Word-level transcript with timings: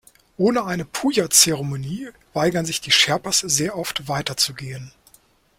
Ohne 0.39 0.65
eine 0.65 0.83
Puja-Zeremonie 0.83 2.09
weigern 2.33 2.65
sich 2.65 2.81
die 2.81 2.89
Sherpas 2.89 3.37
sehr 3.37 3.77
oft 3.77 4.07
weiterzugehen. 4.07 4.91